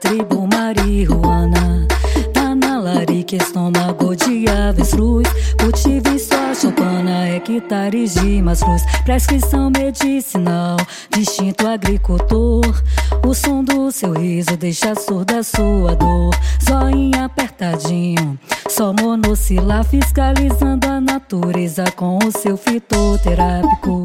tribo 0.00 0.48
marihuana. 0.52 1.86
Tá 2.32 2.54
na 2.54 2.80
larica, 2.80 3.36
estômago 3.36 4.16
de 4.16 4.48
aves, 4.48 4.94
luz, 4.94 5.28
Cultive 5.60 6.18
só 6.18 6.54
chupana, 6.54 7.28
hectares 7.28 8.16
é 8.16 8.20
de 8.20 8.38
tá 8.38 8.44
mastruz. 8.44 8.82
Prescrição 9.04 9.70
medicinal, 9.70 10.78
distinto 11.10 11.66
agricultor. 11.66 12.82
O 13.26 13.34
som 13.34 13.62
do 13.62 13.92
seu 13.92 14.12
riso 14.12 14.56
deixa 14.56 14.94
surda 14.94 15.42
sua 15.42 15.94
dor. 15.94 16.34
Zoinha 16.64 17.26
apertadinho, 17.26 18.38
só 18.68 18.92
monossilar, 18.92 19.84
fiscalizando 19.84 20.86
a 20.88 21.00
natureza 21.00 21.84
com 21.94 22.18
o 22.18 22.32
seu 22.32 22.56
fitoterápico. 22.56 24.04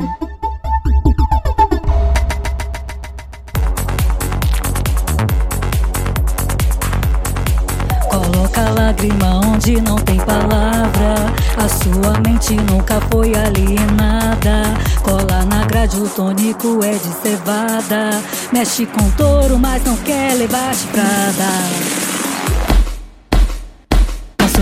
Lágrima 9.05 9.39
onde 9.45 9.79
não 9.81 9.97
tem 9.97 10.17
palavra. 10.17 11.15
A 11.57 11.69
sua 11.69 12.19
mente 12.21 12.55
nunca 12.55 12.99
foi 13.11 13.33
alienada. 13.35 14.63
Cola 15.03 15.45
na 15.45 15.63
grade, 15.65 15.97
o 15.97 16.09
tônico 16.09 16.83
é 16.83 16.93
de 16.93 17.13
cevada. 17.21 18.21
Mexe 18.51 18.85
com 18.85 19.09
touro, 19.11 19.59
mas 19.59 19.83
não 19.83 19.95
quer 19.97 20.33
levar 20.33 20.73
chifrada 20.73 22.04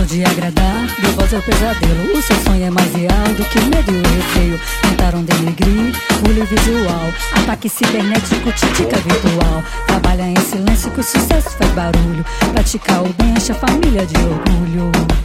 de 0.06 0.24
agradar, 0.24 0.86
deu 1.00 1.12
voz 1.12 1.32
ao 1.32 1.42
pesadelo. 1.42 2.12
O 2.12 2.22
seu 2.22 2.36
sonho 2.44 2.64
é 2.64 2.70
mais 2.70 2.92
real 2.94 3.28
do 3.36 3.44
que 3.44 3.60
medo 3.60 3.92
e 3.92 4.02
receio. 4.16 4.60
Tentaram 4.82 5.22
denegrir 5.22 5.94
o 6.22 6.46
visual. 6.46 7.12
Ataque 7.42 7.68
cibernético, 7.68 8.52
titica 8.52 8.96
virtual. 8.98 9.62
Trabalha 9.86 10.22
em 10.22 10.36
silêncio 10.36 10.90
que 10.90 11.00
o 11.00 11.02
sucesso 11.02 11.50
faz 11.56 11.70
barulho. 11.72 12.24
Praticar 12.52 13.02
o 13.02 13.12
bem 13.14 13.34
a 13.36 13.54
família 13.54 14.04
de 14.04 14.16
orgulho. 14.16 15.23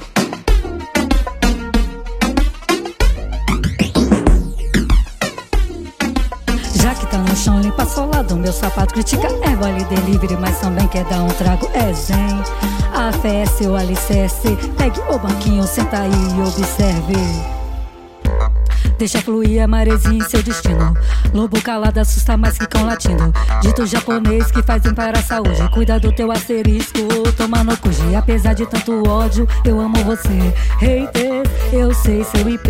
No 7.21 7.35
chão, 7.35 7.59
limpa 7.61 7.85
solado. 7.85 8.35
Meu 8.35 8.53
sapato 8.53 8.93
critica 8.93 9.27
erva 9.41 9.67
ali 9.67 9.83
delivery, 9.85 10.37
mas 10.37 10.59
também 10.59 10.87
quer 10.87 11.05
dar 11.05 11.23
um 11.23 11.29
trago. 11.29 11.69
É 11.73 11.93
zen. 11.93 12.41
A 12.93 13.11
fé 13.11 13.41
é 13.41 13.45
seu 13.45 13.75
alicerce. 13.75 14.57
Pegue 14.77 14.99
o 15.09 15.19
banquinho, 15.19 15.65
senta 15.65 15.99
aí 15.99 16.11
e 16.11 16.41
observe. 16.41 17.59
Deixa 18.97 19.21
fluir 19.21 19.63
a 19.63 19.67
maresia 19.67 20.11
em 20.11 20.21
seu 20.21 20.43
destino. 20.43 20.93
Lobo 21.33 21.61
calado 21.61 22.01
assusta 22.01 22.35
mais 22.35 22.57
que 22.57 22.67
cão 22.67 22.85
latindo. 22.85 23.33
Dito 23.61 23.85
japonês 23.85 24.51
que 24.51 24.61
faz 24.61 24.81
bem 24.81 24.93
para 24.93 25.19
a 25.19 25.23
saúde. 25.23 25.69
Cuida 25.71 25.97
do 25.97 26.11
teu 26.11 26.29
asterisco, 26.29 26.99
toma 27.37 27.63
no 27.63 27.77
cuji. 27.77 28.13
Apesar 28.13 28.53
de 28.53 28.65
tanto 28.65 29.07
ódio, 29.07 29.47
eu 29.63 29.79
amo 29.79 30.03
você. 30.03 30.53
Hater, 30.79 31.43
eu 31.71 31.93
sei 31.93 32.25
seu 32.25 32.49
IP. 32.49 32.69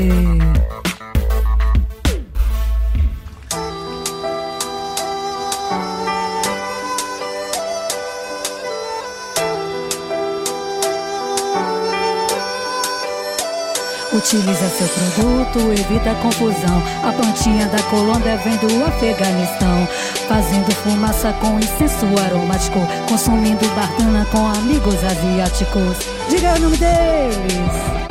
Utiliza 14.20 14.68
seu 14.68 14.88
produto, 14.90 15.72
evita 15.72 16.14
confusão. 16.16 16.84
A 17.08 17.14
plantinha 17.14 17.68
da 17.68 17.82
Colômbia 17.84 18.36
vem 18.36 18.58
do 18.58 18.86
Afeganistão. 18.86 19.88
Fazendo 20.28 20.70
fumaça 20.76 21.32
com 21.40 21.58
incenso 21.58 22.06
aromático. 22.26 22.80
Consumindo 23.08 23.66
bardana 23.70 24.26
com 24.26 24.46
amigos 24.46 24.96
asiáticos. 25.06 26.06
Diga 26.30 26.54
o 26.54 26.60
nome 26.60 26.76
deles. 26.76 28.10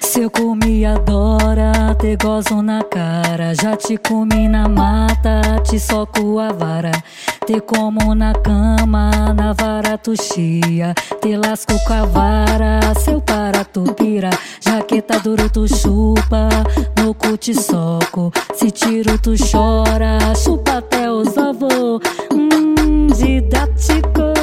Se 0.00 0.20
eu 0.20 0.30
comi, 0.30 0.86
adora, 0.86 1.94
te 2.00 2.16
gozo 2.16 2.62
na 2.62 2.82
cara. 2.82 3.54
Já 3.54 3.76
te 3.76 3.98
comi 3.98 4.48
na 4.48 4.68
mata, 4.68 5.60
te 5.64 5.78
soco 5.78 6.38
a 6.38 6.50
vara. 6.50 6.92
Te 7.46 7.60
como 7.60 8.14
na 8.14 8.32
cama, 8.32 9.10
na 9.34 9.52
vara 9.52 9.98
tu 9.98 10.14
chia. 10.16 10.94
Te 11.20 11.36
lasco 11.36 11.74
com 11.86 11.92
a 11.92 12.04
vara, 12.06 12.80
seu 12.94 13.20
para 13.20 13.64
tu 13.64 13.84
pira. 13.94 14.30
Jaqueta 14.60 15.18
duro 15.18 15.50
tu 15.50 15.68
chupa, 15.68 16.48
no 16.98 17.12
cu 17.12 17.36
te 17.36 17.52
soco. 17.52 18.32
Se 18.54 18.70
tiro 18.70 19.18
tu 19.18 19.34
chora, 19.36 20.18
chupa 20.34 20.78
até 20.78 21.10
os 21.10 21.36
avô. 21.36 22.00
Hum, 22.32 23.08
didático. 23.08 24.33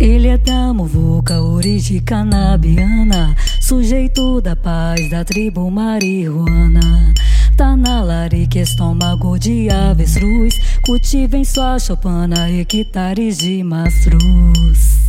Ele 0.00 0.28
é 0.28 0.38
da 0.38 0.72
muvuca, 0.72 1.42
origem 1.42 2.00
canabiana, 2.00 3.36
sujeito 3.60 4.40
da 4.40 4.56
paz 4.56 5.10
da 5.10 5.22
tribo 5.22 5.70
marihuana. 5.70 7.12
Tá 7.54 7.76
na 7.76 8.02
larica, 8.02 8.58
estômago 8.58 9.38
de 9.38 9.68
avestruz, 9.68 10.54
cultiva 10.86 11.36
em 11.36 11.44
sua 11.44 11.78
chopana 11.78 12.50
hectares 12.50 13.36
de 13.36 13.62
mastruz. 13.62 15.00